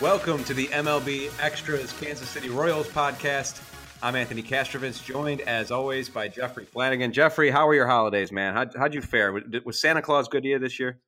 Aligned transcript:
Welcome 0.00 0.44
to 0.44 0.54
the 0.54 0.68
MLB 0.68 1.28
Extras 1.42 1.92
Kansas 1.98 2.28
City 2.28 2.48
Royals 2.48 2.86
podcast. 2.86 3.60
I'm 4.00 4.14
Anthony 4.14 4.44
Castrovince, 4.44 5.04
joined 5.04 5.40
as 5.40 5.72
always 5.72 6.08
by 6.08 6.28
Jeffrey 6.28 6.66
Flanagan. 6.66 7.12
Jeffrey, 7.12 7.50
how 7.50 7.66
were 7.66 7.74
your 7.74 7.88
holidays, 7.88 8.30
man? 8.30 8.54
How'd, 8.54 8.76
how'd 8.76 8.94
you 8.94 9.02
fare? 9.02 9.32
Was 9.64 9.80
Santa 9.80 10.00
Claus 10.00 10.28
good 10.28 10.44
to 10.44 10.48
you 10.50 10.60
this 10.60 10.78
year? 10.78 11.00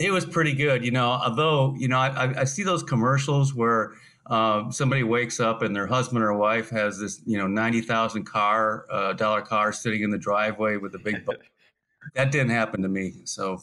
It 0.00 0.10
was 0.10 0.26
pretty 0.26 0.54
good, 0.54 0.84
you 0.84 0.90
know. 0.90 1.06
Although, 1.06 1.76
you 1.78 1.86
know, 1.86 1.98
I, 1.98 2.40
I 2.40 2.44
see 2.44 2.64
those 2.64 2.82
commercials 2.82 3.54
where 3.54 3.92
uh, 4.26 4.72
somebody 4.72 5.04
wakes 5.04 5.38
up 5.38 5.62
and 5.62 5.74
their 5.74 5.86
husband 5.86 6.24
or 6.24 6.34
wife 6.34 6.68
has 6.70 6.98
this, 6.98 7.22
you 7.26 7.38
know, 7.38 7.46
ninety 7.46 7.80
thousand 7.80 8.24
car 8.24 8.86
uh, 8.90 9.12
dollar 9.12 9.42
car 9.42 9.72
sitting 9.72 10.02
in 10.02 10.10
the 10.10 10.18
driveway 10.18 10.78
with 10.78 10.96
a 10.96 10.98
big. 10.98 11.24
that 12.16 12.32
didn't 12.32 12.50
happen 12.50 12.82
to 12.82 12.88
me, 12.88 13.14
so 13.22 13.60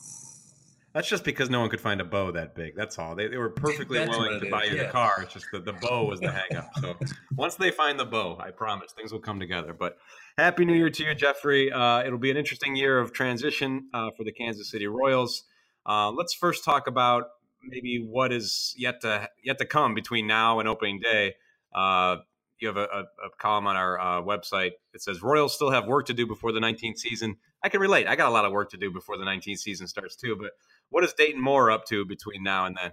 that's 0.94 1.08
just 1.08 1.24
because 1.24 1.50
no 1.50 1.60
one 1.60 1.70
could 1.70 1.82
find 1.82 2.00
a 2.00 2.06
bow 2.06 2.32
that 2.32 2.54
big. 2.54 2.76
That's 2.76 3.00
all. 3.00 3.16
They, 3.16 3.28
they 3.28 3.38
were 3.38 3.50
perfectly 3.50 4.00
willing 4.00 4.40
to 4.40 4.50
buy 4.50 4.66
you 4.66 4.76
yeah. 4.76 4.84
the 4.84 4.90
car. 4.90 5.22
It's 5.24 5.34
just 5.34 5.48
that 5.52 5.66
the 5.66 5.74
bow 5.74 6.06
was 6.06 6.20
the 6.20 6.28
hangup. 6.28 6.70
So 6.80 6.96
once 7.36 7.56
they 7.56 7.72
find 7.72 8.00
the 8.00 8.06
bow, 8.06 8.38
I 8.40 8.52
promise 8.52 8.92
things 8.92 9.12
will 9.12 9.20
come 9.20 9.40
together. 9.40 9.74
But 9.74 9.98
happy 10.38 10.66
New 10.66 10.74
Year 10.74 10.92
to 10.92 11.04
you, 11.04 11.16
Jeffrey. 11.16 11.72
Uh, 11.72 12.04
it'll 12.04 12.20
be 12.20 12.30
an 12.30 12.38
interesting 12.38 12.76
year 12.76 13.00
of 13.00 13.12
transition 13.12 13.90
uh, 13.94 14.12
for 14.16 14.24
the 14.24 14.32
Kansas 14.32 14.70
City 14.70 14.86
Royals. 14.86 15.44
Uh, 15.86 16.12
let's 16.12 16.34
first 16.34 16.64
talk 16.64 16.86
about 16.86 17.24
maybe 17.64 18.06
what 18.08 18.32
is 18.32 18.76
yet 18.78 19.02
to 19.02 19.28
yet 19.44 19.58
to 19.58 19.66
come 19.66 19.96
between 19.96 20.28
now 20.28 20.60
and 20.60 20.70
opening 20.70 21.00
day. 21.00 21.36
You 22.64 22.70
have 22.70 22.78
a, 22.78 22.86
a, 22.86 23.02
a, 23.02 23.30
column 23.40 23.68
on 23.68 23.76
our 23.76 24.00
uh, 24.00 24.22
website. 24.22 24.72
that 24.94 25.02
says 25.02 25.22
Royals 25.22 25.54
still 25.54 25.70
have 25.70 25.86
work 25.86 26.06
to 26.06 26.14
do 26.14 26.26
before 26.26 26.54
the 26.54 26.62
19th 26.62 26.98
season. 26.98 27.36
I 27.62 27.68
can 27.68 27.82
relate. 27.82 28.08
I 28.08 28.16
got 28.16 28.30
a 28.30 28.32
lot 28.32 28.46
of 28.46 28.54
work 28.54 28.72
to 28.72 28.78
do 28.78 28.90
before 28.90 29.18
the 29.18 29.26
19th 29.26 29.60
season 29.60 29.86
starts 29.86 30.16
too. 30.16 30.38
But 30.40 30.52
what 30.90 31.04
is 31.04 31.12
Dayton 31.12 31.42
Moore 31.42 31.72
up 31.72 31.86
to 31.88 32.06
between 32.06 32.42
now 32.42 32.66
and 32.66 32.78
then? 32.82 32.92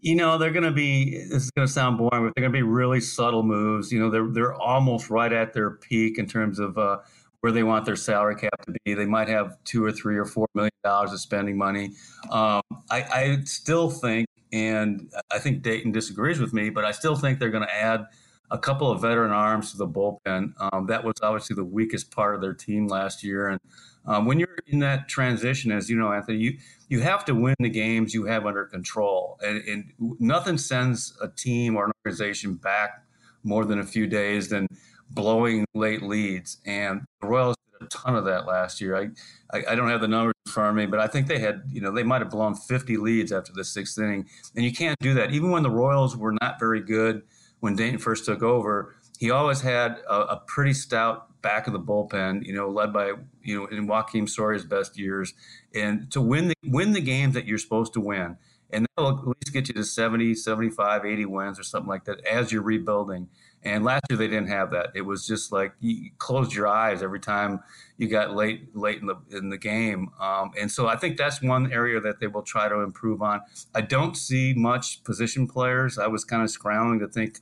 You 0.00 0.14
know, 0.14 0.38
they're 0.38 0.52
going 0.52 0.64
to 0.64 0.70
be. 0.70 1.18
This 1.28 1.42
is 1.44 1.50
going 1.50 1.68
to 1.68 1.72
sound 1.72 1.98
boring, 1.98 2.24
but 2.24 2.32
they're 2.34 2.42
going 2.42 2.52
to 2.52 2.56
be 2.58 2.62
really 2.62 3.02
subtle 3.02 3.42
moves. 3.42 3.92
You 3.92 4.00
know, 4.00 4.10
they're 4.10 4.28
they're 4.32 4.54
almost 4.54 5.10
right 5.10 5.32
at 5.32 5.52
their 5.52 5.72
peak 5.72 6.18
in 6.18 6.26
terms 6.26 6.58
of 6.58 6.78
uh, 6.78 6.98
where 7.40 7.52
they 7.52 7.62
want 7.62 7.84
their 7.84 7.96
salary 7.96 8.36
cap 8.36 8.64
to 8.64 8.72
be. 8.84 8.94
They 8.94 9.04
might 9.04 9.28
have 9.28 9.56
two 9.64 9.84
or 9.84 9.92
three 9.92 10.16
or 10.16 10.24
four 10.24 10.46
million 10.54 10.72
dollars 10.82 11.12
of 11.12 11.20
spending 11.20 11.58
money. 11.58 11.90
Um, 12.30 12.62
I, 12.90 13.02
I 13.02 13.38
still 13.44 13.90
think, 13.90 14.28
and 14.50 15.12
I 15.30 15.38
think 15.38 15.62
Dayton 15.62 15.92
disagrees 15.92 16.38
with 16.38 16.54
me, 16.54 16.70
but 16.70 16.86
I 16.86 16.92
still 16.92 17.16
think 17.16 17.38
they're 17.38 17.50
going 17.50 17.66
to 17.66 17.74
add 17.74 18.06
a 18.50 18.58
couple 18.58 18.90
of 18.90 19.02
veteran 19.02 19.30
arms 19.30 19.72
to 19.72 19.78
the 19.78 19.86
bullpen. 19.86 20.52
Um, 20.72 20.86
that 20.86 21.04
was 21.04 21.14
obviously 21.22 21.54
the 21.54 21.64
weakest 21.64 22.10
part 22.10 22.34
of 22.34 22.40
their 22.40 22.54
team 22.54 22.86
last 22.86 23.22
year, 23.22 23.48
and 23.48 23.60
um, 24.08 24.24
when 24.24 24.38
you're 24.38 24.56
in 24.66 24.78
that 24.78 25.06
transition, 25.06 25.70
as 25.70 25.90
you 25.90 25.98
know, 25.98 26.12
Anthony, 26.12 26.38
you 26.38 26.58
you 26.88 27.00
have 27.00 27.26
to 27.26 27.34
win 27.34 27.54
the 27.60 27.68
games 27.68 28.14
you 28.14 28.24
have 28.24 28.46
under 28.46 28.64
control, 28.64 29.38
and, 29.44 29.62
and 29.68 29.92
nothing 30.18 30.56
sends 30.56 31.16
a 31.20 31.28
team 31.28 31.76
or 31.76 31.84
an 31.84 31.92
organization 32.04 32.54
back 32.54 33.04
more 33.44 33.66
than 33.66 33.80
a 33.80 33.84
few 33.84 34.06
days 34.06 34.48
than 34.48 34.66
blowing 35.10 35.66
late 35.74 36.02
leads. 36.02 36.58
And 36.64 37.02
the 37.20 37.28
Royals 37.28 37.56
did 37.72 37.86
a 37.86 37.90
ton 37.90 38.16
of 38.16 38.24
that 38.24 38.46
last 38.46 38.80
year. 38.80 38.96
I, 38.96 39.08
I, 39.56 39.72
I 39.72 39.74
don't 39.74 39.88
have 39.88 40.00
the 40.00 40.08
numbers 40.08 40.34
in 40.46 40.52
front 40.52 40.70
of 40.70 40.76
me, 40.76 40.86
but 40.86 41.00
I 41.00 41.06
think 41.06 41.26
they 41.26 41.38
had, 41.38 41.62
you 41.70 41.80
know, 41.80 41.92
they 41.92 42.02
might 42.02 42.22
have 42.22 42.30
blown 42.30 42.54
50 42.54 42.96
leads 42.96 43.30
after 43.30 43.52
the 43.52 43.64
sixth 43.64 43.98
inning. 43.98 44.26
And 44.56 44.64
you 44.64 44.72
can't 44.72 44.98
do 45.00 45.14
that. 45.14 45.32
Even 45.32 45.50
when 45.50 45.62
the 45.62 45.70
Royals 45.70 46.16
were 46.16 46.34
not 46.40 46.58
very 46.58 46.80
good 46.80 47.22
when 47.60 47.76
Dayton 47.76 47.98
first 47.98 48.24
took 48.24 48.42
over, 48.42 48.94
he 49.18 49.30
always 49.30 49.60
had 49.60 49.98
a, 50.08 50.20
a 50.20 50.42
pretty 50.46 50.72
stout 50.72 51.28
back 51.42 51.66
of 51.66 51.72
the 51.72 51.80
bullpen, 51.80 52.44
you 52.44 52.54
know, 52.54 52.68
led 52.68 52.92
by, 52.92 53.12
you 53.42 53.56
know, 53.56 53.66
in 53.66 53.86
Joakim 53.86 54.28
Soria's 54.28 54.64
best 54.64 54.98
years, 54.98 55.34
and 55.74 56.10
to 56.12 56.20
win 56.20 56.48
the 56.48 56.54
win 56.64 56.92
the 56.92 57.00
games 57.00 57.34
that 57.34 57.46
you're 57.46 57.58
supposed 57.58 57.92
to 57.94 58.00
win. 58.00 58.36
And 58.70 58.86
that'll 58.96 59.18
at 59.18 59.26
least 59.26 59.52
get 59.54 59.68
you 59.68 59.74
to 59.74 59.84
70, 59.84 60.34
75, 60.34 61.06
80 61.06 61.24
wins 61.24 61.58
or 61.58 61.62
something 61.62 61.88
like 61.88 62.04
that 62.04 62.22
as 62.26 62.52
you're 62.52 62.60
rebuilding. 62.60 63.28
And 63.62 63.82
last 63.82 64.02
year 64.10 64.18
they 64.18 64.28
didn't 64.28 64.48
have 64.48 64.70
that. 64.72 64.90
It 64.94 65.02
was 65.02 65.26
just 65.26 65.52
like 65.52 65.72
you 65.80 66.10
closed 66.18 66.52
your 66.52 66.68
eyes 66.68 67.02
every 67.02 67.18
time 67.18 67.60
you 67.96 68.08
got 68.08 68.36
late 68.36 68.76
late 68.76 69.00
in 69.00 69.06
the 69.06 69.16
in 69.30 69.48
the 69.48 69.58
game. 69.58 70.10
Um, 70.20 70.52
and 70.58 70.70
so 70.70 70.86
I 70.86 70.96
think 70.96 71.16
that's 71.16 71.42
one 71.42 71.72
area 71.72 72.00
that 72.00 72.20
they 72.20 72.28
will 72.28 72.42
try 72.42 72.68
to 72.68 72.80
improve 72.80 73.20
on. 73.20 73.40
I 73.74 73.80
don't 73.80 74.16
see 74.16 74.54
much 74.54 75.02
position 75.02 75.48
players. 75.48 75.98
I 75.98 76.06
was 76.06 76.24
kind 76.24 76.42
of 76.42 76.50
scrambling 76.50 77.00
to 77.00 77.08
think, 77.08 77.40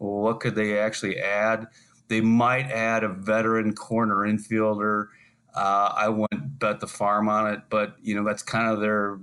what 0.00 0.40
could 0.40 0.54
they 0.54 0.78
actually 0.78 1.18
add? 1.18 1.66
They 2.08 2.20
might 2.20 2.70
add 2.70 3.04
a 3.04 3.08
veteran 3.08 3.74
corner 3.74 4.26
infielder. 4.26 5.08
Uh, 5.54 5.92
I 5.94 6.08
wouldn't 6.08 6.58
bet 6.58 6.80
the 6.80 6.86
farm 6.86 7.28
on 7.28 7.52
it, 7.52 7.60
but 7.68 7.96
you 8.02 8.14
know 8.14 8.24
that's 8.24 8.42
kind 8.42 8.70
of 8.70 8.80
their 8.80 9.18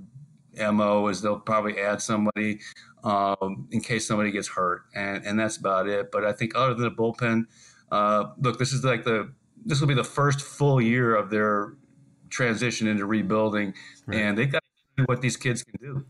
mo 0.71 1.07
is 1.07 1.21
they'll 1.21 1.39
probably 1.39 1.79
add 1.79 2.01
somebody 2.01 2.59
um, 3.03 3.67
in 3.71 3.81
case 3.81 4.07
somebody 4.07 4.31
gets 4.31 4.47
hurt, 4.47 4.83
and 4.93 5.25
and 5.25 5.39
that's 5.39 5.57
about 5.57 5.87
it. 5.87 6.11
But 6.11 6.25
I 6.25 6.31
think 6.31 6.55
other 6.55 6.75
than 6.75 6.83
the 6.83 6.91
bullpen, 6.91 7.45
uh, 7.91 8.31
look, 8.39 8.59
this 8.59 8.71
is 8.71 8.83
like 8.83 9.03
the 9.03 9.33
this 9.65 9.81
will 9.81 9.87
be 9.87 9.95
the 9.95 10.03
first 10.03 10.41
full 10.41 10.79
year 10.79 11.15
of 11.15 11.29
their 11.31 11.73
transition 12.29 12.87
into 12.87 13.05
rebuilding, 13.05 13.73
right. 14.05 14.19
and 14.19 14.37
they've 14.37 14.51
got 14.51 14.63
to 14.63 15.01
see 15.01 15.05
what 15.05 15.21
these 15.21 15.37
kids 15.37 15.63
can 15.63 15.79
do. 15.81 16.05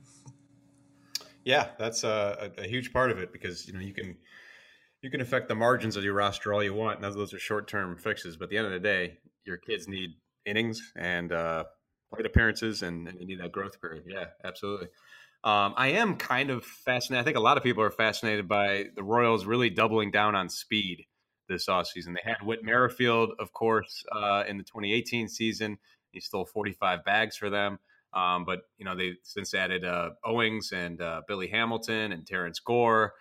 Yeah, 1.46 1.70
that's 1.80 2.04
a, 2.04 2.52
a, 2.58 2.68
huge 2.68 2.92
part 2.92 3.10
of 3.10 3.20
it 3.20 3.32
because 3.32 3.66
you 3.68 3.74
know 3.74 3.80
you 3.80 3.94
can 3.94 4.18
you 5.08 5.12
can 5.12 5.22
affect 5.22 5.48
the 5.48 5.56
margins 5.56 5.96
of 5.96 6.04
your 6.04 6.14
roster 6.14 6.54
all 6.54 6.62
you 6.62 6.74
want. 6.74 7.02
And 7.02 7.16
those 7.16 7.34
are 7.34 7.40
short 7.40 7.70
term 7.70 7.96
fixes. 7.96 8.36
But 8.36 8.46
at 8.46 8.50
the 8.50 8.58
end 8.58 8.68
of 8.68 8.74
the 8.74 8.80
day, 8.82 9.20
your 9.46 9.56
kids 9.56 9.88
need 9.88 10.10
innings 10.46 10.92
and 10.98 11.32
uh, 11.32 11.64
plate 12.14 12.26
appearances, 12.26 12.82
and, 12.82 13.08
and, 13.08 13.18
you 13.22 13.26
need 13.26 13.40
that 13.40 13.54
growth 13.54 13.80
period. 13.80 14.04
Yeah, 14.06 14.26
absolutely. 14.44 14.88
Um, 15.46 15.74
I 15.78 15.92
am 15.92 16.18
kind 16.18 16.50
of 16.50 16.66
fascinated. 16.66 17.22
I 17.22 17.24
think 17.24 17.38
a 17.38 17.42
lot 17.42 17.56
of 17.56 17.64
people 17.64 17.82
are 17.84 17.90
fascinated 17.90 18.50
by 18.50 18.88
the 18.98 19.04
Royals 19.04 19.46
really 19.46 19.70
doubling 19.70 20.12
down 20.12 20.36
on 20.36 20.50
speed 20.50 21.06
this 21.48 21.68
offseason. 21.68 22.14
They 22.14 22.30
had 22.30 22.46
Whit 22.46 22.60
Merrifield, 22.62 23.32
of 23.40 23.54
course, 23.54 24.04
uh, 24.14 24.44
in 24.46 24.58
the 24.58 24.64
2018 24.66 25.30
season. 25.30 25.78
He 26.12 26.20
stole 26.20 26.46
45 26.46 27.06
bags 27.06 27.38
for 27.38 27.50
them. 27.50 27.80
Um, 28.14 28.44
but 28.44 28.60
you 28.78 28.84
know 28.84 28.96
they 28.96 29.14
since 29.24 29.54
added 29.54 29.86
uh, 29.86 30.10
Owings 30.26 30.74
and 30.74 31.02
uh, 31.02 31.22
Billy 31.30 31.48
Hamilton 31.48 32.12
and 32.12 32.28
Terrence 32.28 32.60
Gore, 32.60 33.14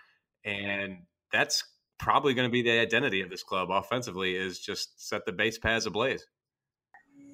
and 0.45 1.03
that's 1.33 1.63
probably 1.99 2.35
going 2.35 2.49
to 2.49 2.53
be 2.53 2.63
the 2.63 2.79
identity 2.79 3.21
of 3.21 3.31
this 3.31 3.43
club 3.43 3.71
offensively 3.71 4.37
is 4.37 4.59
just 4.59 5.09
set 5.09 5.25
the 5.27 5.33
base 5.33 5.59
paths 5.59 5.87
ablaze. 5.87 6.27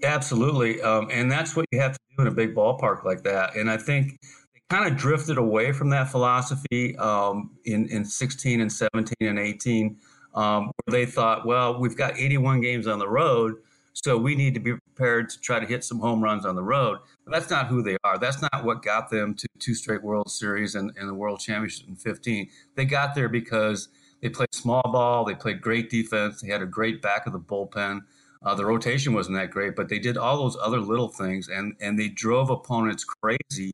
Absolutely. 0.03 0.81
Um, 0.83 1.09
and 1.13 1.31
that's 1.31 1.55
what 1.55 1.67
you 1.71 1.81
have 1.81 1.93
to 1.93 1.99
do 2.17 2.23
in 2.23 2.29
a 2.29 2.35
big 2.35 2.55
ballpark 2.55 3.05
like 3.05 3.23
that. 3.23 3.55
And 3.57 3.71
I 3.71 3.77
think 3.77 4.19
they 4.55 4.61
kind 4.69 4.91
of 4.91 4.97
drifted 4.99 5.39
away 5.39 5.73
from 5.73 5.91
that 5.91 6.11
philosophy 6.11 6.97
um, 6.97 7.51
in, 7.65 7.89
in 7.89 8.05
16 8.05 8.61
and 8.61 8.73
17 8.73 9.15
and 9.21 9.39
18, 9.39 9.97
um, 10.35 10.71
where 10.85 10.93
they 10.93 11.07
thought, 11.07 11.47
well, 11.47 11.79
we've 11.79 11.97
got 11.97 12.19
81 12.19 12.61
games 12.61 12.87
on 12.87 12.99
the 12.99 13.09
road, 13.09 13.55
so 13.93 14.17
we 14.17 14.35
need 14.35 14.55
to 14.55 14.61
be 14.61 14.73
prepared 14.73 15.29
to 15.31 15.41
try 15.41 15.61
to 15.61 15.67
hit 15.67 15.85
some 15.85 16.01
home 16.01 16.23
runs 16.23 16.47
on 16.47 16.57
the 16.57 16.63
road. 16.63 16.99
But 17.25 17.33
that's 17.33 17.51
not 17.51 17.67
who 17.67 17.83
they 17.83 17.97
are. 18.03 18.19
That's 18.19 18.43
not 18.43 18.65
what 18.65 18.83
got 18.83 19.11
them 19.11 19.35
to 19.35 19.47
two 19.59 19.75
straight 19.75 20.03
World 20.03 20.31
Series 20.31 20.75
and, 20.75 20.91
and 20.97 21.09
the 21.09 21.15
World 21.15 21.41
Championship 21.41 21.89
in 21.89 21.97
15. 21.97 22.49
They 22.75 22.85
got 22.87 23.15
there 23.15 23.29
because 23.29 23.89
they 24.23 24.29
played 24.29 24.55
small 24.55 24.83
ball, 24.85 25.25
they 25.25 25.35
played 25.35 25.61
great 25.61 25.91
defense, 25.91 26.41
they 26.41 26.49
had 26.49 26.63
a 26.63 26.67
great 26.67 27.03
back 27.03 27.27
of 27.27 27.33
the 27.33 27.41
bullpen. 27.41 28.01
Uh, 28.45 28.55
the 28.55 28.65
rotation 28.65 29.13
wasn't 29.13 29.37
that 29.37 29.51
great, 29.51 29.77
but 29.77 29.89
they 29.89 29.99
did 29.99 30.17
all 30.17 30.37
those 30.37 30.57
other 30.63 30.81
little 30.81 31.09
things, 31.09 31.49
and 31.49 31.75
and 31.81 31.99
they 31.99 32.09
drove 32.09 32.51
opponents 32.51 33.05
crazy 33.05 33.73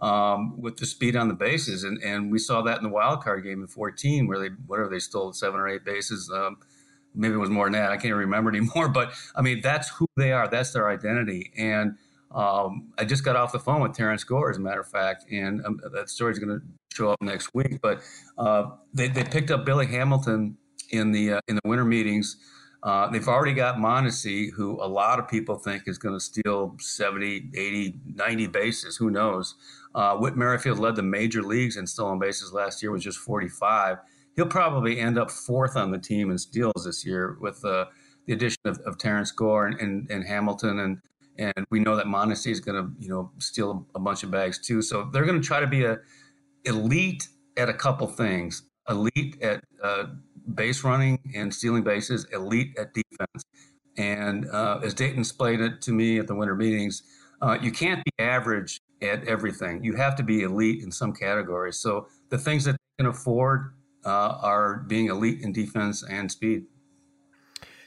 um, 0.00 0.58
with 0.60 0.76
the 0.76 0.86
speed 0.86 1.16
on 1.16 1.28
the 1.28 1.34
bases, 1.34 1.84
and 1.84 2.02
and 2.02 2.30
we 2.30 2.38
saw 2.38 2.62
that 2.62 2.78
in 2.78 2.84
the 2.84 2.90
wild 2.90 3.22
card 3.22 3.42
game 3.42 3.60
in 3.60 3.66
14, 3.66 4.26
where 4.26 4.38
they 4.38 4.48
whatever 4.66 4.88
they 4.88 4.98
stole 4.98 5.32
seven 5.32 5.58
or 5.58 5.68
eight 5.68 5.84
bases. 5.84 6.30
Um, 6.32 6.58
maybe 7.14 7.34
it 7.34 7.38
was 7.38 7.50
more 7.50 7.66
than 7.66 7.72
that. 7.72 7.90
I 7.90 7.96
can't 7.96 8.14
remember 8.14 8.50
anymore. 8.54 8.88
But 8.88 9.12
I 9.34 9.42
mean, 9.42 9.60
that's 9.60 9.88
who 9.88 10.06
they 10.16 10.32
are. 10.32 10.48
That's 10.48 10.72
their 10.72 10.88
identity. 10.88 11.52
And 11.56 11.96
um, 12.30 12.92
I 12.98 13.04
just 13.04 13.24
got 13.24 13.36
off 13.36 13.52
the 13.52 13.58
phone 13.58 13.80
with 13.80 13.94
Terrence 13.94 14.24
Gore, 14.24 14.50
as 14.50 14.58
a 14.58 14.60
matter 14.60 14.80
of 14.80 14.88
fact, 14.88 15.24
and 15.30 15.64
um, 15.64 15.80
that 15.92 16.10
story's 16.10 16.38
going 16.38 16.60
to 16.60 16.66
show 16.96 17.10
up 17.10 17.20
next 17.20 17.54
week. 17.54 17.80
But 17.82 18.00
uh, 18.38 18.70
they, 18.92 19.08
they 19.08 19.24
picked 19.24 19.50
up 19.50 19.64
Billy 19.64 19.86
Hamilton 19.86 20.56
in 20.90 21.12
the 21.12 21.34
uh, 21.34 21.40
in 21.48 21.56
the 21.56 21.68
winter 21.68 21.84
meetings. 21.84 22.36
Uh, 22.82 23.08
they've 23.08 23.26
already 23.26 23.54
got 23.54 23.76
Mondesi, 23.76 24.52
who 24.52 24.80
a 24.80 24.86
lot 24.86 25.18
of 25.18 25.26
people 25.26 25.56
think 25.56 25.84
is 25.86 25.98
going 25.98 26.14
to 26.14 26.20
steal 26.20 26.76
70, 26.78 27.50
80, 27.56 27.98
90 28.14 28.46
bases. 28.46 28.96
Who 28.96 29.10
knows? 29.10 29.56
Uh, 29.92 30.16
Whit 30.16 30.36
Merrifield 30.36 30.78
led 30.78 30.94
the 30.94 31.02
major 31.02 31.42
leagues 31.42 31.76
in 31.78 31.86
stolen 31.86 32.20
bases 32.20 32.52
last 32.52 32.82
year, 32.82 32.92
was 32.92 33.02
just 33.02 33.18
45 33.18 33.98
he'll 34.36 34.46
probably 34.46 35.00
end 35.00 35.18
up 35.18 35.30
fourth 35.30 35.76
on 35.76 35.90
the 35.90 35.98
team 35.98 36.30
in 36.30 36.38
steals 36.38 36.84
this 36.84 37.04
year 37.04 37.36
with 37.40 37.64
uh, 37.64 37.86
the 38.26 38.34
addition 38.34 38.60
of, 38.66 38.78
of 38.80 38.98
Terrence 38.98 39.32
Gore 39.32 39.66
and, 39.66 39.80
and, 39.80 40.10
and, 40.10 40.24
Hamilton. 40.24 40.78
And, 40.80 40.98
and 41.38 41.66
we 41.70 41.80
know 41.80 41.96
that 41.96 42.06
Mondesi 42.06 42.52
is 42.52 42.60
going 42.60 42.82
to, 42.82 42.92
you 43.02 43.08
know, 43.08 43.30
steal 43.38 43.86
a 43.94 43.98
bunch 43.98 44.22
of 44.22 44.30
bags 44.30 44.64
too. 44.64 44.82
So 44.82 45.08
they're 45.12 45.24
going 45.24 45.40
to 45.40 45.46
try 45.46 45.60
to 45.60 45.66
be 45.66 45.84
a 45.84 45.98
elite 46.66 47.28
at 47.56 47.68
a 47.68 47.74
couple 47.74 48.06
things, 48.06 48.62
elite 48.88 49.40
at 49.42 49.62
uh, 49.82 50.06
base 50.54 50.84
running 50.84 51.18
and 51.34 51.52
stealing 51.52 51.82
bases, 51.82 52.26
elite 52.32 52.76
at 52.78 52.92
defense. 52.92 53.44
And 53.96 54.48
uh, 54.50 54.80
as 54.84 54.94
Dayton 54.94 55.20
explained 55.20 55.62
it 55.62 55.80
to 55.82 55.92
me 55.92 56.18
at 56.18 56.26
the 56.26 56.34
winter 56.34 56.54
meetings, 56.54 57.02
uh, 57.40 57.58
you 57.60 57.72
can't 57.72 58.02
be 58.04 58.12
average 58.18 58.80
at 59.02 59.26
everything. 59.26 59.82
You 59.82 59.94
have 59.96 60.16
to 60.16 60.22
be 60.22 60.42
elite 60.42 60.82
in 60.82 60.90
some 60.90 61.12
categories. 61.12 61.78
So 61.78 62.08
the 62.30 62.38
things 62.38 62.64
that 62.64 62.72
they 62.72 63.04
can 63.04 63.06
afford 63.06 63.74
uh, 64.04 64.38
are 64.42 64.84
being 64.86 65.06
elite 65.06 65.40
in 65.42 65.52
defense 65.52 66.04
and 66.08 66.30
speed. 66.30 66.64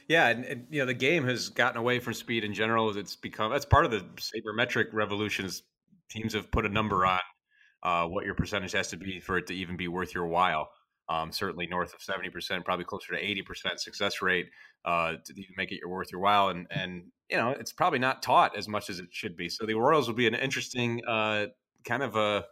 Yeah, 0.08 0.28
and, 0.28 0.44
and, 0.44 0.66
you 0.70 0.80
know 0.80 0.86
the 0.86 0.94
game 0.94 1.24
has 1.24 1.50
gotten 1.50 1.78
away 1.78 2.00
from 2.00 2.14
speed 2.14 2.42
in 2.42 2.52
general. 2.52 2.96
It's 2.96 3.14
become 3.14 3.52
that's 3.52 3.64
part 3.64 3.84
of 3.84 3.92
the 3.92 4.04
sabermetric 4.16 4.92
revolutions. 4.92 5.62
Teams 6.10 6.34
have 6.34 6.50
put 6.50 6.66
a 6.66 6.68
number 6.68 7.06
on 7.06 7.20
uh, 7.82 8.06
what 8.06 8.24
your 8.24 8.34
percentage 8.34 8.72
has 8.72 8.88
to 8.88 8.96
be 8.96 9.20
for 9.20 9.38
it 9.38 9.46
to 9.48 9.54
even 9.54 9.76
be 9.76 9.88
worth 9.88 10.14
your 10.14 10.26
while. 10.26 10.70
Um, 11.08 11.32
certainly 11.32 11.66
north 11.66 11.92
of 11.92 12.02
seventy 12.02 12.30
percent, 12.30 12.64
probably 12.64 12.84
closer 12.84 13.14
to 13.14 13.18
eighty 13.18 13.42
percent 13.42 13.80
success 13.80 14.22
rate 14.22 14.46
uh, 14.84 15.14
to 15.24 15.34
make 15.56 15.72
it 15.72 15.80
your 15.80 15.88
worth 15.88 16.12
your 16.12 16.20
while. 16.20 16.50
And 16.50 16.66
and 16.70 17.04
you 17.28 17.36
know 17.36 17.50
it's 17.50 17.72
probably 17.72 17.98
not 17.98 18.22
taught 18.22 18.56
as 18.56 18.68
much 18.68 18.88
as 18.88 19.00
it 19.00 19.06
should 19.10 19.36
be. 19.36 19.48
So 19.48 19.66
the 19.66 19.74
Royals 19.74 20.06
will 20.06 20.14
be 20.14 20.28
an 20.28 20.34
interesting 20.34 21.02
uh, 21.08 21.46
kind 21.84 22.02
of 22.02 22.14
a 22.14 22.44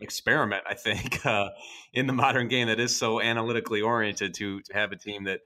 experiment, 0.00 0.64
I 0.68 0.74
think, 0.74 1.24
uh, 1.26 1.48
in 1.94 2.06
the 2.06 2.12
modern 2.12 2.48
game 2.48 2.68
that 2.68 2.80
is 2.80 2.94
so 2.94 3.20
analytically 3.20 3.80
oriented 3.80 4.34
to 4.34 4.60
to 4.60 4.74
have 4.74 4.92
a 4.92 4.96
team 4.96 5.24
that 5.24 5.40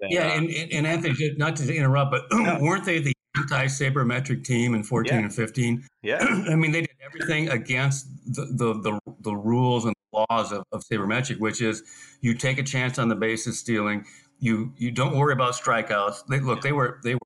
yeah, 0.00 0.36
and, 0.36 0.48
and 0.50 0.86
Anthony, 0.86 1.34
not 1.36 1.56
to 1.56 1.74
interrupt, 1.74 2.12
but 2.12 2.22
weren't 2.60 2.84
they 2.84 3.00
the 3.00 3.12
anti-sabermetric 3.38 4.44
team 4.44 4.74
in 4.74 4.82
14 4.82 5.12
yeah. 5.12 5.18
and 5.20 5.34
15? 5.34 5.86
Yeah. 6.02 6.18
I 6.48 6.54
mean, 6.54 6.72
they 6.72 6.82
did 6.82 6.96
everything 7.04 7.48
against 7.48 8.06
the, 8.26 8.46
the, 8.46 8.74
the, 8.80 9.00
the 9.20 9.34
rules 9.34 9.84
and 9.84 9.94
laws 10.12 10.52
of, 10.52 10.64
of 10.72 10.82
sabermetric, 10.84 11.38
which 11.38 11.60
is 11.60 11.82
you 12.20 12.34
take 12.34 12.58
a 12.58 12.62
chance 12.62 12.98
on 12.98 13.08
the 13.08 13.14
bases 13.14 13.58
stealing. 13.58 14.04
You 14.40 14.72
you 14.76 14.92
don't 14.92 15.16
worry 15.16 15.32
about 15.32 15.54
strikeouts. 15.54 16.26
They, 16.28 16.38
look, 16.38 16.62
they 16.62 16.70
were 16.72 17.00
they 17.02 17.14
were 17.14 17.20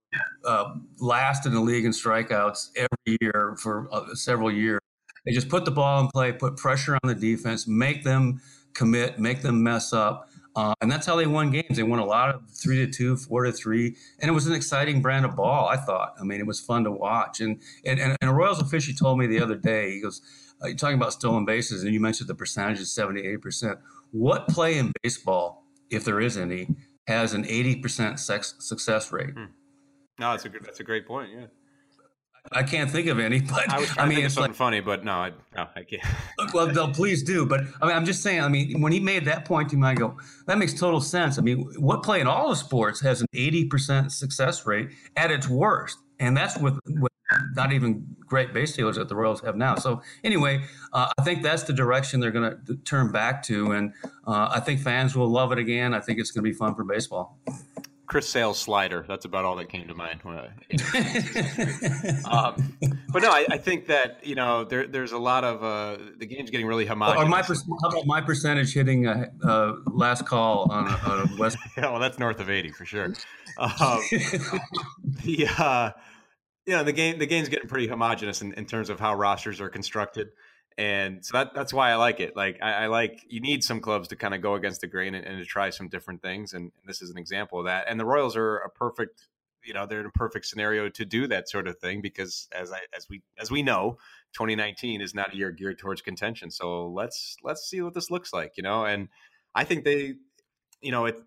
uh, 0.46 0.74
last 0.98 1.44
in 1.44 1.52
the 1.52 1.60
league 1.60 1.84
in 1.84 1.92
strikeouts 1.92 2.70
every 2.76 3.18
year 3.20 3.54
for 3.60 3.86
uh, 3.92 4.14
several 4.14 4.50
years. 4.50 4.80
They 5.26 5.32
just 5.32 5.48
put 5.48 5.64
the 5.64 5.70
ball 5.70 6.00
in 6.00 6.08
play, 6.08 6.32
put 6.32 6.56
pressure 6.56 6.98
on 7.02 7.08
the 7.08 7.14
defense, 7.14 7.68
make 7.68 8.02
them 8.02 8.40
commit, 8.72 9.18
make 9.18 9.42
them 9.42 9.62
mess 9.62 9.92
up 9.92 10.28
uh, 10.54 10.74
and 10.80 10.90
that's 10.90 11.06
how 11.06 11.16
they 11.16 11.26
won 11.26 11.50
games. 11.50 11.76
They 11.76 11.82
won 11.82 11.98
a 11.98 12.04
lot 12.04 12.34
of 12.34 12.42
three 12.50 12.84
to 12.84 12.86
two, 12.86 13.16
four 13.16 13.44
to 13.44 13.52
three, 13.52 13.96
and 14.20 14.28
it 14.28 14.32
was 14.32 14.46
an 14.46 14.52
exciting 14.52 15.00
brand 15.00 15.24
of 15.24 15.36
ball. 15.36 15.68
I 15.68 15.76
thought. 15.76 16.14
I 16.20 16.24
mean, 16.24 16.40
it 16.40 16.46
was 16.46 16.60
fun 16.60 16.84
to 16.84 16.90
watch. 16.90 17.40
And 17.40 17.60
and 17.84 17.98
and, 17.98 18.16
and 18.20 18.30
a 18.30 18.32
Royals 18.34 18.60
official 18.60 18.94
told 18.94 19.18
me 19.18 19.26
the 19.26 19.40
other 19.40 19.56
day. 19.56 19.92
He 19.92 20.00
goes, 20.00 20.20
uh, 20.62 20.66
"You're 20.68 20.76
talking 20.76 20.96
about 20.96 21.12
stolen 21.12 21.44
bases, 21.44 21.84
and 21.84 21.94
you 21.94 22.00
mentioned 22.00 22.28
the 22.28 22.34
percentage 22.34 22.80
is 22.80 22.92
seventy 22.92 23.22
eight 23.22 23.40
percent. 23.40 23.78
What 24.10 24.48
play 24.48 24.78
in 24.78 24.92
baseball, 25.02 25.64
if 25.90 26.04
there 26.04 26.20
is 26.20 26.36
any, 26.36 26.68
has 27.06 27.32
an 27.32 27.46
eighty 27.46 27.76
percent 27.76 28.20
success 28.20 29.10
rate?" 29.10 29.34
Hmm. 29.34 29.44
No, 30.18 30.32
that's 30.32 30.44
a 30.44 30.48
good. 30.50 30.64
That's 30.64 30.80
a 30.80 30.84
great 30.84 31.06
point. 31.06 31.30
Yeah. 31.32 31.46
I 32.50 32.62
can't 32.62 32.90
think 32.90 33.06
of 33.06 33.18
any, 33.18 33.40
but 33.42 33.70
I, 33.70 33.86
I 33.98 34.06
mean, 34.06 34.24
it's 34.24 34.34
something 34.34 34.50
like, 34.50 34.56
funny, 34.56 34.80
but 34.80 35.04
no, 35.04 35.12
I, 35.12 35.32
no, 35.54 35.68
I 35.76 35.82
can't. 35.84 36.02
well, 36.52 36.66
no, 36.66 36.88
please 36.88 37.22
do. 37.22 37.46
But 37.46 37.60
I 37.80 37.86
mean, 37.86 37.96
I'm 37.96 38.04
just 38.04 38.22
saying. 38.22 38.40
I 38.40 38.48
mean, 38.48 38.80
when 38.80 38.92
he 38.92 39.00
made 39.00 39.24
that 39.26 39.44
point 39.44 39.70
to 39.70 39.76
me, 39.76 39.86
I 39.86 39.94
go, 39.94 40.16
that 40.46 40.58
makes 40.58 40.74
total 40.74 41.00
sense. 41.00 41.38
I 41.38 41.42
mean, 41.42 41.60
what 41.78 42.02
play 42.02 42.20
in 42.20 42.26
all 42.26 42.50
the 42.50 42.56
sports 42.56 43.00
has 43.00 43.20
an 43.20 43.28
80% 43.34 44.10
success 44.10 44.66
rate 44.66 44.90
at 45.16 45.30
its 45.30 45.48
worst, 45.48 45.98
and 46.18 46.36
that's 46.36 46.58
with, 46.58 46.78
with 46.86 47.12
not 47.54 47.72
even 47.72 48.04
great 48.26 48.52
base 48.52 48.72
stealers 48.72 48.96
that 48.96 49.08
the 49.08 49.14
Royals 49.14 49.40
have 49.42 49.56
now. 49.56 49.76
So 49.76 50.02
anyway, 50.24 50.64
uh, 50.92 51.10
I 51.18 51.22
think 51.22 51.42
that's 51.42 51.62
the 51.62 51.72
direction 51.72 52.20
they're 52.20 52.30
going 52.30 52.58
to 52.66 52.76
turn 52.78 53.12
back 53.12 53.42
to, 53.44 53.72
and 53.72 53.92
uh, 54.26 54.50
I 54.52 54.60
think 54.60 54.80
fans 54.80 55.16
will 55.16 55.28
love 55.28 55.52
it 55.52 55.58
again. 55.58 55.94
I 55.94 56.00
think 56.00 56.18
it's 56.18 56.30
going 56.30 56.44
to 56.44 56.50
be 56.50 56.56
fun 56.56 56.74
for 56.74 56.84
baseball. 56.84 57.38
Chris 58.06 58.28
Sale's 58.28 58.58
slider. 58.58 59.04
That's 59.08 59.24
about 59.24 59.44
all 59.44 59.56
that 59.56 59.68
came 59.68 59.88
to 59.88 59.94
mind. 59.94 60.20
um, 62.26 62.76
but 63.12 63.22
no, 63.22 63.30
I, 63.30 63.46
I, 63.50 63.58
think 63.58 63.86
that 63.86 64.26
you 64.26 64.34
know 64.34 64.64
there, 64.64 64.86
there's 64.86 65.12
a 65.12 65.18
lot 65.18 65.44
of 65.44 65.62
uh, 65.62 66.02
the 66.18 66.26
game's 66.26 66.50
getting 66.50 66.66
really 66.66 66.84
homogenous. 66.84 67.24
Or 67.24 67.28
my 67.28 67.42
how 67.42 67.88
about 67.88 68.06
my 68.06 68.20
percentage 68.20 68.74
hitting 68.74 69.06
a, 69.06 69.30
last 69.86 70.26
call 70.26 70.70
on 70.70 70.88
a, 70.88 71.10
on 71.10 71.28
a 71.28 71.40
West? 71.40 71.56
yeah, 71.76 71.90
well, 71.90 72.00
that's 72.00 72.18
north 72.18 72.40
of 72.40 72.50
eighty 72.50 72.70
for 72.70 72.84
sure. 72.84 73.14
Um, 73.58 74.00
the 75.24 75.46
uh, 75.58 75.90
you 76.64 76.72
know 76.72 76.84
the 76.84 76.92
game 76.92 77.18
the 77.18 77.26
game's 77.26 77.50
getting 77.50 77.68
pretty 77.68 77.86
homogenous 77.86 78.40
in, 78.40 78.54
in 78.54 78.64
terms 78.64 78.88
of 78.88 78.98
how 78.98 79.14
rosters 79.14 79.60
are 79.60 79.68
constructed 79.68 80.28
and 80.78 81.24
so 81.24 81.38
that 81.38 81.54
that's 81.54 81.72
why 81.72 81.90
I 81.90 81.96
like 81.96 82.20
it. 82.20 82.36
Like 82.36 82.58
I, 82.62 82.84
I 82.84 82.86
like 82.86 83.24
you 83.28 83.40
need 83.40 83.62
some 83.62 83.80
clubs 83.80 84.08
to 84.08 84.16
kind 84.16 84.34
of 84.34 84.40
go 84.40 84.54
against 84.54 84.80
the 84.80 84.86
grain 84.86 85.14
and, 85.14 85.24
and, 85.24 85.38
to 85.38 85.44
try 85.44 85.70
some 85.70 85.88
different 85.88 86.22
things, 86.22 86.52
and 86.52 86.72
this 86.86 87.02
is 87.02 87.10
an 87.10 87.18
example 87.18 87.58
of 87.58 87.66
that. 87.66 87.86
And 87.88 88.00
the 88.00 88.04
Royals 88.04 88.36
are 88.36 88.58
a 88.58 88.70
perfect, 88.70 89.28
you 89.64 89.74
know, 89.74 89.86
they're 89.86 90.00
in 90.00 90.06
a 90.06 90.10
perfect 90.10 90.46
scenario 90.46 90.88
to 90.88 91.04
do 91.04 91.26
that 91.28 91.48
sort 91.48 91.68
of 91.68 91.78
thing 91.78 92.00
because 92.00 92.48
as 92.52 92.72
I 92.72 92.80
as 92.96 93.08
we 93.08 93.22
as 93.38 93.50
we 93.50 93.62
know, 93.62 93.98
2019 94.34 95.00
is 95.00 95.14
not 95.14 95.34
a 95.34 95.36
year 95.36 95.50
geared 95.50 95.78
towards 95.78 96.00
contention. 96.00 96.50
So 96.50 96.88
let's 96.88 97.36
let's 97.42 97.68
see 97.68 97.80
what 97.82 97.94
this 97.94 98.10
looks 98.10 98.32
like, 98.32 98.56
you 98.56 98.62
know. 98.62 98.84
And 98.84 99.08
I 99.54 99.64
think 99.64 99.84
they, 99.84 100.14
you 100.80 100.90
know, 100.90 101.06
it 101.06 101.18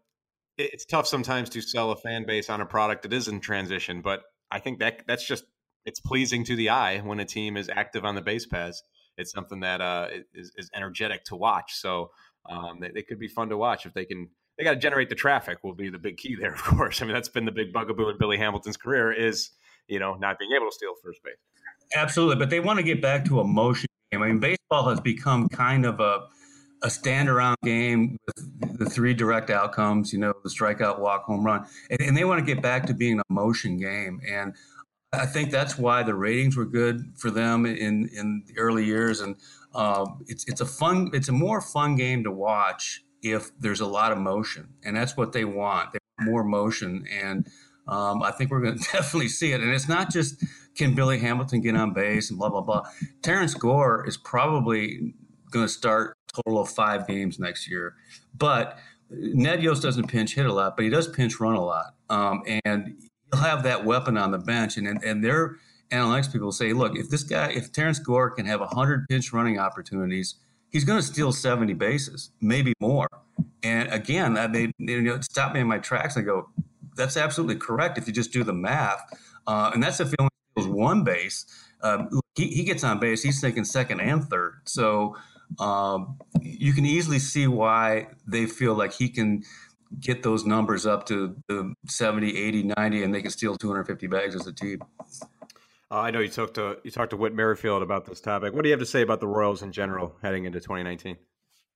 it's 0.58 0.86
tough 0.86 1.06
sometimes 1.06 1.50
to 1.50 1.62
sell 1.62 1.92
a 1.92 1.98
fan 1.98 2.26
base 2.26 2.50
on 2.50 2.62
a 2.62 2.66
product 2.66 3.04
that 3.04 3.14
is 3.14 3.28
in 3.28 3.42
transition, 3.42 4.02
but 4.02 4.24
I 4.50 4.60
think 4.60 4.80
that 4.80 5.04
that's 5.06 5.26
just 5.26 5.44
it's 5.86 6.00
pleasing 6.00 6.44
to 6.46 6.56
the 6.56 6.70
eye 6.70 7.00
when 7.00 7.20
a 7.20 7.26
team 7.26 7.58
is 7.58 7.70
active 7.70 8.06
on 8.06 8.16
the 8.16 8.22
base 8.22 8.46
paths 8.46 8.82
it's 9.18 9.32
something 9.32 9.60
that 9.62 9.82
uh, 9.82 10.08
is, 10.34 10.52
is 10.58 10.70
energetic 10.76 11.24
to 11.26 11.36
watch. 11.36 11.76
So 11.76 12.12
um, 12.50 12.80
they, 12.80 12.92
they, 12.92 13.02
could 13.02 13.20
be 13.20 13.28
fun 13.28 13.50
to 13.50 13.58
watch 13.58 13.86
if 13.86 13.94
they 13.94 14.06
can. 14.06 14.30
They 14.58 14.64
got 14.64 14.72
to 14.72 14.80
generate 14.80 15.10
the 15.10 15.16
traffic. 15.16 15.64
Will 15.64 15.74
be 15.74 15.90
the 15.90 16.00
big 16.00 16.18
key 16.18 16.36
there, 16.40 16.54
of 16.56 16.64
course. 16.64 17.02
I 17.02 17.06
mean, 17.06 17.14
that's 17.14 17.30
been 17.30 17.46
the 17.46 17.52
big 17.52 17.74
bugaboo 17.74 18.10
in 18.10 18.18
Billy 18.18 18.38
Hamilton's 18.38 18.78
career 18.78 19.12
is 19.12 19.52
you 19.88 20.00
know 20.00 20.16
not 20.16 20.40
being 20.40 20.52
able 20.56 20.68
to 20.68 20.72
steal 20.72 20.94
first 21.04 21.24
base. 21.24 21.36
Absolutely, 21.96 22.38
but 22.38 22.50
they 22.50 22.60
want 22.60 22.78
to 22.78 22.84
get 22.84 23.02
back 23.02 23.26
to 23.26 23.40
a 23.40 23.44
motion 23.44 23.88
game. 24.12 24.22
I 24.22 24.28
mean, 24.28 24.40
baseball 24.40 24.90
has 24.90 25.00
become 25.00 25.50
kind 25.50 25.86
of 25.86 26.00
a 26.00 26.28
a 26.84 26.90
stand 26.90 27.30
around 27.30 27.58
game 27.64 28.18
with 28.28 28.78
the 28.78 28.86
three 28.86 29.14
direct 29.14 29.50
outcomes, 29.50 30.14
you 30.14 30.20
know, 30.20 30.34
the 30.44 30.50
strikeout, 30.50 31.00
walk, 31.00 31.24
home 31.24 31.44
run. 31.44 31.66
And, 31.90 32.02
and, 32.02 32.16
they 32.16 32.26
want 32.26 32.46
to 32.46 32.46
get 32.46 32.62
back 32.62 32.86
to 32.86 32.94
being 32.94 33.20
a 33.20 33.24
motion 33.34 33.78
game. 33.78 34.20
And 34.30 34.54
I 35.20 35.26
think 35.26 35.52
that's 35.52 35.78
why 35.78 36.04
the 36.04 36.16
ratings 36.16 36.56
were 36.56 36.66
good 36.66 37.14
for 37.18 37.32
them 37.32 37.66
in 37.66 38.10
in 38.10 38.44
the 38.48 38.58
early 38.58 38.86
years, 38.86 39.22
and 39.22 39.36
uh, 39.74 40.06
it's 40.28 40.48
it's 40.48 40.62
a 40.62 40.66
fun, 40.66 41.12
it's 41.14 41.30
a 41.30 41.34
more 41.34 41.62
fun 41.62 41.96
game 41.96 42.24
to 42.24 42.32
watch 42.32 43.04
if 43.22 43.52
there's 43.60 43.82
a 43.82 43.86
lot 43.86 44.12
of 44.12 44.18
motion, 44.18 44.70
and 44.84 44.96
that's 44.96 45.18
what 45.18 45.34
they 45.34 45.46
want. 45.46 45.94
They 45.94 46.00
want 46.18 46.32
more 46.32 46.44
motion, 46.44 47.06
and 47.12 47.48
um, 47.88 48.22
I 48.22 48.32
think 48.32 48.52
we're 48.52 48.62
going 48.62 48.78
to 48.80 48.92
definitely 48.92 49.30
see 49.30 49.52
it. 49.52 49.62
And 49.62 49.72
it's 49.72 49.90
not 49.90 50.12
just 50.12 50.44
can 50.76 50.94
Billy 50.94 51.20
Hamilton 51.20 51.62
get 51.62 51.76
on 51.76 51.94
base 51.94 52.30
and 52.30 52.40
blah 52.40 52.50
blah 52.50 52.62
blah. 52.62 52.84
Terrence 53.22 53.54
Gore 53.54 54.06
is 54.08 54.18
probably 54.18 55.14
going 55.52 55.66
to 55.66 55.72
start 55.72 56.16
total 56.34 56.62
of 56.62 56.70
five 56.70 57.08
games 57.08 57.40
next 57.40 57.70
year, 57.70 57.96
but 58.38 58.78
Ned 59.10 59.62
Yost 59.62 59.82
doesn't 59.82 60.08
pinch 60.08 60.36
hit 60.36 60.46
a 60.46 60.54
lot, 60.54 60.76
but 60.76 60.84
he 60.84 60.90
does 60.90 61.08
pinch 61.08 61.40
run 61.40 61.56
a 61.56 61.64
lot, 61.64 61.96
um, 62.10 62.44
and 62.66 62.96
he'll 63.32 63.42
have 63.42 63.64
that 63.64 63.86
weapon 63.86 64.18
on 64.18 64.32
the 64.32 64.38
bench, 64.38 64.78
and 64.78 64.88
and, 64.88 65.04
and 65.04 65.24
their 65.24 65.58
analytics 65.92 66.32
people 66.32 66.52
say, 66.52 66.74
look, 66.74 66.98
if 66.98 67.10
this 67.10 67.24
guy, 67.24 67.52
if 67.52 67.72
Terrence 67.72 68.00
Gore 68.00 68.32
can 68.32 68.46
have 68.46 68.62
hundred 68.62 69.06
pinch 69.10 69.34
running 69.34 69.60
opportunities, 69.60 70.36
he's 70.70 70.84
going 70.84 71.00
to 71.00 71.06
steal 71.06 71.32
seventy 71.32 71.74
bases, 71.74 72.32
maybe 72.42 72.74
more. 72.80 73.08
And 73.64 73.92
again, 73.92 74.34
that 74.36 74.52
made 74.52 74.72
you 74.78 75.02
know 75.02 75.20
stop 75.22 75.54
me 75.54 75.62
in 75.62 75.68
my 75.68 75.80
tracks. 75.80 76.18
I 76.18 76.22
go, 76.22 76.50
that's 76.96 77.18
absolutely 77.18 77.56
correct 77.56 77.98
if 77.98 78.08
you 78.08 78.14
just 78.14 78.32
do 78.32 78.44
the 78.44 78.54
math, 78.54 79.02
uh, 79.48 79.72
and 79.74 79.82
that's 79.82 80.00
if 80.00 80.10
he 80.10 80.16
only 80.20 80.30
steals 80.52 80.68
one 80.68 81.04
base. 81.04 81.46
Um, 81.82 82.10
he, 82.36 82.48
he 82.48 82.64
gets 82.64 82.84
on 82.84 83.00
base, 83.00 83.22
he's 83.22 83.40
thinking 83.40 83.64
second 83.64 84.00
and 84.00 84.24
third. 84.24 84.62
So 84.66 85.16
um, 85.60 86.18
you 86.42 86.74
can 86.74 86.86
easily 86.86 87.20
see 87.20 87.48
why 87.48 88.08
they 88.28 88.46
feel 88.46 88.74
like 88.74 88.94
he 88.94 89.10
can 89.10 89.44
get 90.00 90.24
those 90.24 90.46
numbers 90.46 90.86
up 90.86 91.06
to 91.08 91.36
the 91.48 91.74
70, 91.88 92.38
80, 92.38 92.64
90, 92.78 93.04
and 93.04 93.14
they 93.14 93.22
can 93.22 93.32
steal 93.32 93.56
250 93.56 94.08
bags 94.08 94.36
as 94.36 94.48
a 94.48 94.54
team. 94.54 94.80
Uh, 95.92 96.00
I 96.00 96.12
know 96.12 96.20
you 96.20 96.30
talked 96.30 96.56
to 96.56 96.78
you 96.84 96.92
talked 96.92 97.12
to 97.12 97.18
Whit 97.18 97.34
Merrifield 97.34 97.84
about 97.84 98.06
this 98.06 98.20
topic. 98.20 98.54
What 98.54 98.64
do 98.64 98.70
you 98.70 98.74
have 98.74 98.80
to 98.80 98.86
say 98.86 99.02
about 99.02 99.20
the 99.20 99.28
Royals 99.28 99.62
in 99.62 99.72
general 99.72 100.16
heading 100.22 100.46
into 100.46 100.60
2019? 100.60 101.18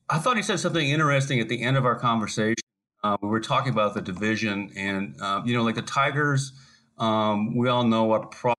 I 0.10 0.18
thought 0.18 0.36
he 0.38 0.44
said 0.44 0.60
something 0.60 0.90
interesting 0.90 1.40
at 1.40 1.50
the 1.50 1.62
end 1.62 1.78
of 1.78 1.86
our 1.86 1.96
conversation. 1.96 2.56
Uh, 3.04 3.16
we 3.22 3.30
were 3.30 3.40
talking 3.40 3.72
about 3.72 3.94
the 3.94 4.02
division, 4.02 4.72
and 4.76 5.16
uh, 5.22 5.42
you 5.46 5.54
know, 5.54 5.64
like 5.64 5.76
the 5.76 5.82
Tigers, 5.84 6.52
um, 6.98 7.56
we 7.56 7.70
all 7.70 7.84
know 7.84 8.12
are 8.12 8.26
probably 8.26 8.58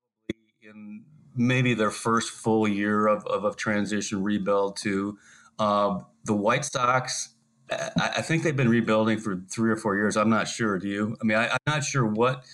in 0.62 1.04
maybe 1.34 1.74
their 1.74 1.90
first 1.90 2.30
full 2.30 2.66
year 2.68 3.06
of, 3.08 3.26
of, 3.26 3.44
of 3.44 3.56
transition 3.56 4.22
rebuild 4.22 4.76
to 4.78 5.18
uh, 5.58 5.98
the 6.24 6.32
White 6.32 6.64
Sox 6.64 7.34
I, 7.70 8.22
think 8.22 8.42
they've 8.42 8.56
been 8.56 8.68
rebuilding 8.68 9.18
for 9.18 9.42
three 9.48 9.70
or 9.70 9.76
four 9.76 9.94
years. 9.94 10.16
I'm 10.16 10.30
not 10.30 10.48
sure. 10.48 10.78
Do 10.78 10.88
you? 10.88 11.16
I 11.20 11.24
mean, 11.24 11.38
I, 11.38 11.46
am 11.46 11.58
not 11.66 11.84
sure 11.84 12.04
what 12.04 12.44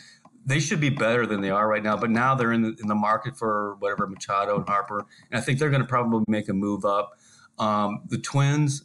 they 0.45 0.61
should 0.61 0.81
be 0.81 0.91
better 0.91 1.27
than 1.27 1.41
they 1.41 1.51
are 1.51 1.69
right 1.69 1.83
now. 1.83 1.97
But 1.97 2.11
now 2.11 2.35
they're 2.35 2.53
in 2.53 2.63
the, 2.63 2.77
in 2.81 2.87
the 2.87 2.95
market 2.95 3.37
for 3.37 3.77
whatever 3.79 4.07
Machado 4.07 4.57
and 4.57 4.69
Harper, 4.69 5.07
and 5.31 5.39
I 5.39 5.41
think 5.41 5.59
they're 5.59 5.71
going 5.71 5.83
to 5.83 5.89
probably 5.89 6.25
make 6.29 6.49
a 6.49 6.53
move 6.53 6.85
up. 6.85 7.13
Um, 7.59 8.03
the 8.09 8.19
Twins, 8.19 8.85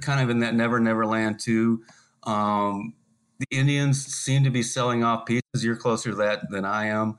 kind 0.00 0.20
of 0.20 0.30
in 0.30 0.40
that 0.40 0.54
never 0.54 0.78
never 0.78 1.04
land 1.06 1.40
too. 1.40 1.82
Um, 2.22 2.94
the 3.38 3.46
Indians 3.50 4.04
seem 4.04 4.44
to 4.44 4.50
be 4.50 4.62
selling 4.62 5.02
off 5.02 5.26
pieces. 5.26 5.42
You're 5.64 5.76
closer 5.76 6.10
to 6.10 6.16
that 6.16 6.50
than 6.50 6.64
I 6.64 6.86
am. 6.86 7.18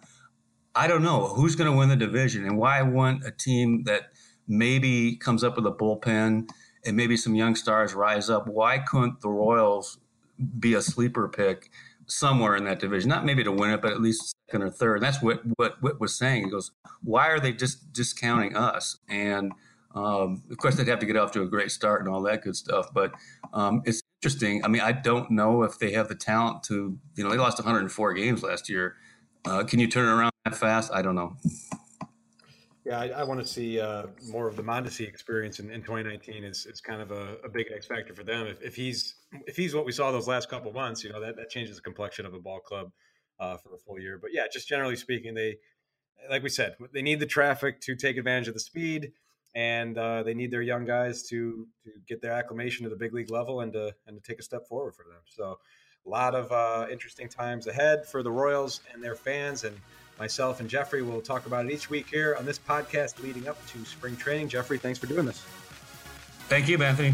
I 0.74 0.88
don't 0.88 1.04
know 1.04 1.28
who's 1.28 1.56
going 1.56 1.72
to 1.72 1.78
win 1.78 1.90
the 1.90 1.96
division 1.96 2.46
and 2.46 2.58
why 2.58 2.80
I 2.80 2.82
want 2.82 3.26
a 3.26 3.32
team 3.32 3.84
that 3.84 4.10
maybe 4.48 5.16
comes 5.16 5.44
up 5.44 5.56
with 5.56 5.66
a 5.66 5.72
bullpen 5.72 6.50
and 6.86 6.96
maybe 6.96 7.18
some 7.18 7.36
young 7.36 7.56
stars 7.56 7.94
rise 7.94 8.30
up. 8.30 8.48
Why 8.48 8.80
couldn't 8.80 9.22
the 9.22 9.30
Royals 9.30 9.98
be 10.60 10.74
a 10.74 10.82
sleeper 10.82 11.28
pick 11.28 11.70
somewhere 12.06 12.56
in 12.56 12.66
that 12.66 12.80
division? 12.80 13.10
Not 13.10 13.26
maybe 13.26 13.44
to 13.44 13.52
win 13.52 13.72
it, 13.72 13.82
but 13.82 13.92
at 13.92 14.02
least 14.02 14.36
second 14.48 14.64
or 14.64 14.70
third. 14.70 14.98
And 14.98 15.04
that's 15.04 15.22
what 15.22 15.42
what 15.58 15.82
Whit 15.82 16.00
was 16.00 16.16
saying. 16.16 16.46
He 16.46 16.50
goes, 16.50 16.72
"Why 17.04 17.28
are 17.28 17.40
they 17.40 17.54
just 17.54 17.94
discounting 17.94 18.56
us?" 18.56 18.98
And 19.10 19.54
um, 19.96 20.44
of 20.52 20.58
course, 20.58 20.76
they'd 20.76 20.88
have 20.88 21.00
to 21.00 21.06
get 21.06 21.16
off 21.16 21.32
to 21.32 21.42
a 21.42 21.48
great 21.48 21.72
start 21.72 22.02
and 22.02 22.14
all 22.14 22.22
that 22.24 22.44
good 22.44 22.56
stuff. 22.56 22.94
But 22.94 23.14
um, 23.54 23.82
it's 23.86 24.02
interesting. 24.22 24.64
I 24.64 24.68
mean, 24.68 24.82
I 24.82 24.92
don't 24.92 25.32
know 25.32 25.64
if 25.64 25.80
they 25.80 25.92
have 25.94 26.08
the 26.10 26.16
talent 26.16 26.64
to. 26.64 26.98
You 27.16 27.24
know, 27.24 27.30
they 27.30 27.38
lost 27.38 27.58
104 27.58 28.14
games 28.14 28.44
last 28.44 28.70
year. 28.70 28.96
Uh, 29.46 29.64
can 29.64 29.80
you 29.80 29.88
turn 29.88 30.06
it 30.06 30.12
around 30.12 30.32
that 30.44 30.56
fast? 30.56 30.92
I 30.94 31.02
don't 31.02 31.16
know. 31.16 31.38
Yeah, 32.86 33.00
I, 33.00 33.08
I 33.08 33.24
want 33.24 33.40
to 33.40 33.48
see 33.48 33.80
uh, 33.80 34.06
more 34.30 34.48
of 34.48 34.56
the 34.56 34.62
Mondesi 34.62 35.08
experience 35.08 35.60
in, 35.60 35.72
in 35.72 35.82
2019. 35.82 36.44
Is 36.44 36.68
it's 36.70 36.80
kind 36.80 37.02
of 37.02 37.12
a, 37.12 37.38
a, 37.44 37.50
big 37.50 37.66
X 37.76 37.88
factor 37.88 38.14
for 38.14 38.24
them. 38.24 38.46
If, 38.46 38.62
if, 38.62 38.76
he's 38.76 39.16
if 39.48 39.58
he's 39.58 39.74
what 39.74 39.88
we 39.88 39.92
saw 39.92 40.12
those 40.12 40.28
last 40.28 40.50
couple 40.50 40.72
months, 40.72 41.04
you 41.04 41.12
know 41.12 41.20
that, 41.20 41.36
that 41.36 41.50
changes 41.50 41.78
the 41.78 41.82
complexion 41.82 42.28
of 42.28 42.36
a 42.36 42.40
ball 42.40 42.60
club 42.60 42.92
uh, 43.40 43.58
for 43.58 43.74
a 43.74 43.78
full 43.80 44.00
year. 44.00 44.20
But 44.22 44.32
yeah, 44.34 44.44
just 44.54 44.68
generally 44.68 44.96
speaking, 44.96 45.34
they 45.34 45.58
like 46.30 46.44
we 46.44 46.50
said, 46.50 46.76
they 46.94 47.02
need 47.02 47.20
the 47.20 47.26
traffic 47.26 47.82
to 47.82 47.96
take 47.96 48.18
advantage 48.18 48.48
of 48.48 48.54
the 48.54 48.60
speed, 48.60 49.14
and 49.56 49.98
uh, 49.98 50.22
they 50.22 50.36
need 50.36 50.52
their 50.52 50.62
young 50.62 50.86
guys 50.86 51.24
to 51.30 51.68
to 51.86 51.90
get 52.08 52.22
their 52.22 52.34
acclimation 52.34 52.84
to 52.84 52.90
the 52.92 52.96
big 52.96 53.16
league 53.16 53.32
level 53.32 53.62
and 53.62 53.74
to 53.74 53.96
and 54.06 54.16
to 54.16 54.32
take 54.32 54.40
a 54.40 54.44
step 54.44 54.68
forward 54.68 54.94
for 54.94 55.06
them. 55.06 55.22
So, 55.26 55.58
a 56.06 56.10
lot 56.10 56.36
of 56.36 56.52
uh, 56.52 56.86
interesting 56.92 57.30
times 57.30 57.66
ahead 57.66 58.06
for 58.06 58.22
the 58.22 58.32
Royals 58.32 58.82
and 58.94 59.04
their 59.04 59.16
fans 59.16 59.64
and 59.64 59.76
Myself 60.20 60.60
and 60.60 60.70
Jeffrey 60.70 61.02
will 61.02 61.22
talk 61.22 61.46
about 61.46 61.66
it 61.66 61.72
each 61.72 61.90
week 61.90 62.08
here 62.08 62.36
on 62.40 62.46
this 62.46 62.58
podcast 62.58 63.22
leading 63.22 63.48
up 63.48 63.58
to 63.68 63.84
spring 63.86 64.16
training. 64.16 64.48
Jeffrey, 64.48 64.78
thanks 64.78 64.98
for 64.98 65.08
doing 65.08 65.26
this. 65.26 65.44
Thank 66.48 66.70
you, 66.70 66.82
Anthony. 66.82 67.14